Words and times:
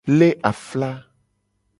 Le 0.07 0.35
afla. 0.41 1.03